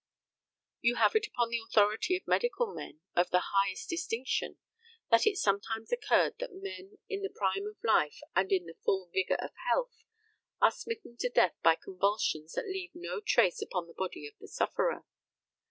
You 0.81 0.95
have 0.95 1.15
it 1.15 1.27
upon 1.27 1.51
the 1.51 1.59
authority 1.59 2.17
of 2.17 2.25
medical 2.27 2.73
men 2.73 3.01
of 3.15 3.29
the 3.29 3.51
highest 3.55 3.87
distinction, 3.87 4.57
that 5.11 5.27
it 5.27 5.37
sometimes 5.37 5.91
occurs 5.91 6.33
that 6.39 6.49
men 6.55 6.97
in 7.07 7.21
the 7.21 7.29
prime 7.29 7.67
of 7.67 7.75
life 7.83 8.17
and 8.35 8.51
in 8.51 8.65
the 8.65 8.73
full 8.83 9.09
vigour 9.13 9.37
of 9.39 9.51
health, 9.69 10.03
are 10.59 10.71
smitten 10.71 11.17
to 11.17 11.29
death 11.29 11.53
by 11.61 11.75
convulsions 11.75 12.53
that 12.53 12.65
leave 12.65 12.89
no 12.95 13.21
trace 13.23 13.61
upon 13.61 13.85
the 13.85 13.93
body 13.93 14.25
of 14.27 14.33
the 14.39 14.47
sufferer. 14.47 15.05